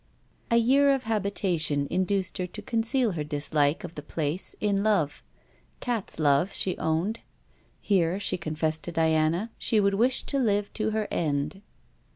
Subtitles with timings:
[0.49, 5.21] A year of habitation induced her to conceal her dislike of the place in love:
[5.79, 7.19] cat's love, she owned.
[7.81, 11.61] Here, she confessed to Diana, she would wish to live to her end.